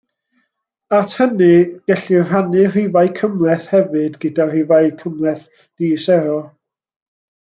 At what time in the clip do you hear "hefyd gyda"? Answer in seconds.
3.73-4.47